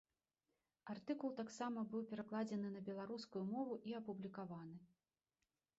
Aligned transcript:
Артыкул 0.93 1.33
таксама 1.41 1.83
быў 1.91 2.01
перакладзены 2.13 2.73
на 2.77 2.81
беларускую 2.89 3.45
мову 3.53 3.73
і 3.91 3.95
апублікаваны. 4.01 4.77